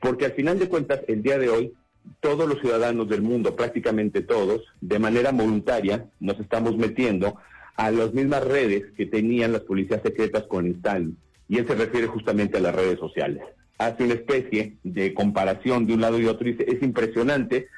porque 0.00 0.26
al 0.26 0.32
final 0.32 0.58
de 0.58 0.68
cuentas, 0.68 1.00
el 1.08 1.22
día 1.22 1.38
de 1.38 1.48
hoy, 1.48 1.74
todos 2.20 2.48
los 2.48 2.60
ciudadanos 2.60 3.08
del 3.08 3.22
mundo, 3.22 3.56
prácticamente 3.56 4.22
todos, 4.22 4.62
de 4.80 4.98
manera 4.98 5.32
voluntaria, 5.32 6.06
nos 6.20 6.38
estamos 6.40 6.76
metiendo 6.76 7.36
a 7.76 7.90
las 7.90 8.12
mismas 8.14 8.44
redes 8.44 8.84
que 8.96 9.06
tenían 9.06 9.52
las 9.52 9.62
policías 9.62 10.00
secretas 10.02 10.44
con 10.44 10.66
Stalin. 10.66 11.16
Y 11.48 11.58
él 11.58 11.66
se 11.66 11.74
refiere 11.74 12.06
justamente 12.06 12.58
a 12.58 12.60
las 12.60 12.74
redes 12.74 12.98
sociales. 12.98 13.42
Hace 13.78 14.04
una 14.04 14.14
especie 14.14 14.76
de 14.84 15.12
comparación 15.14 15.86
de 15.86 15.94
un 15.94 16.00
lado 16.00 16.18
y 16.18 16.26
otro 16.26 16.48
y 16.48 16.52
dice, 16.52 16.66
es 16.70 16.82
impresionante 16.82 17.68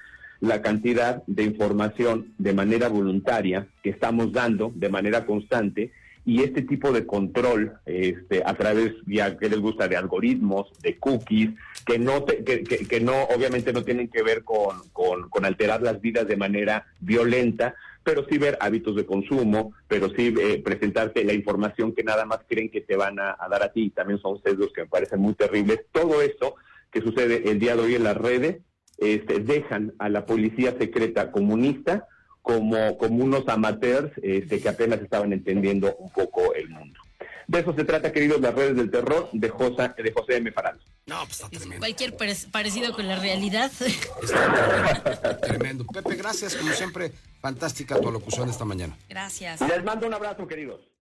la 0.40 0.60
cantidad 0.60 1.22
de 1.26 1.44
información 1.44 2.34
de 2.38 2.52
manera 2.52 2.88
voluntaria 2.88 3.66
que 3.82 3.90
estamos 3.90 4.32
dando 4.32 4.70
de 4.74 4.90
manera 4.90 5.24
constante 5.24 5.92
y 6.26 6.42
este 6.42 6.62
tipo 6.62 6.90
de 6.90 7.06
control 7.06 7.78
este, 7.86 8.42
a 8.44 8.54
través, 8.54 8.94
ya 9.06 9.38
que 9.38 9.48
les 9.48 9.60
gusta, 9.60 9.86
de 9.86 9.96
algoritmos, 9.96 10.72
de 10.82 10.98
cookies, 10.98 11.50
que 11.86 12.00
no, 12.00 12.26
que, 12.26 13.00
no 13.00 13.22
obviamente 13.34 13.72
no 13.72 13.84
tienen 13.84 14.08
que 14.08 14.24
ver 14.24 14.42
con, 14.42 14.76
con, 14.92 15.44
alterar 15.44 15.82
las 15.82 16.00
vidas 16.00 16.26
de 16.26 16.36
manera 16.36 16.84
violenta, 16.98 17.76
pero 18.02 18.26
sí 18.28 18.38
ver 18.38 18.58
hábitos 18.60 18.96
de 18.96 19.06
consumo, 19.06 19.72
pero 19.86 20.08
sí 20.16 20.34
eh, 20.40 20.60
presentarte 20.64 21.22
la 21.22 21.32
información 21.32 21.94
que 21.94 22.02
nada 22.02 22.24
más 22.24 22.40
creen 22.48 22.70
que 22.70 22.80
te 22.80 22.96
van 22.96 23.20
a, 23.20 23.36
dar 23.48 23.62
a 23.62 23.72
ti, 23.72 23.90
también 23.90 24.20
son 24.20 24.42
sesgos 24.42 24.72
que 24.72 24.82
me 24.82 24.88
parecen 24.88 25.20
muy 25.20 25.34
terribles. 25.34 25.82
Todo 25.92 26.22
eso 26.22 26.56
que 26.90 27.02
sucede 27.02 27.48
el 27.48 27.60
día 27.60 27.76
de 27.76 27.82
hoy 27.82 27.94
en 27.94 28.02
las 28.02 28.16
redes, 28.16 28.62
este, 28.98 29.38
dejan 29.38 29.92
a 30.00 30.08
la 30.08 30.26
policía 30.26 30.74
secreta 30.76 31.30
comunista 31.30 32.08
como, 32.46 32.96
como 32.96 33.24
unos 33.24 33.48
amateurs 33.48 34.12
este, 34.22 34.60
que 34.60 34.68
apenas 34.68 35.00
estaban 35.00 35.32
entendiendo 35.32 35.96
un 35.96 36.12
poco 36.12 36.54
el 36.54 36.68
mundo. 36.68 37.00
De 37.48 37.58
eso 37.58 37.74
se 37.74 37.82
trata, 37.82 38.12
queridos, 38.12 38.40
las 38.40 38.54
redes 38.54 38.76
del 38.76 38.88
terror 38.88 39.28
de 39.32 39.48
José, 39.48 39.90
de 39.98 40.12
José 40.12 40.36
M. 40.36 40.52
Faral. 40.52 40.78
No, 41.06 41.24
pues 41.24 41.40
está 41.40 41.48
tremendo. 41.48 41.78
Cualquier 41.78 42.16
parecido 42.52 42.92
con 42.92 43.08
la 43.08 43.16
realidad. 43.16 43.72
Está 43.80 45.40
tremendo. 45.40 45.84
Pepe, 45.86 46.14
gracias, 46.14 46.54
como 46.54 46.70
siempre, 46.70 47.10
fantástica 47.40 48.00
tu 48.00 48.12
locución 48.12 48.48
esta 48.48 48.64
mañana. 48.64 48.96
Gracias. 49.08 49.60
Les 49.62 49.82
mando 49.82 50.06
un 50.06 50.14
abrazo, 50.14 50.46
queridos. 50.46 50.88